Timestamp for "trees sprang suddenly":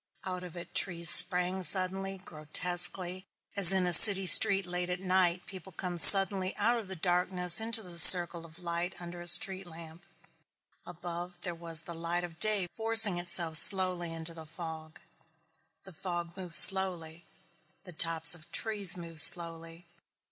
0.73-2.17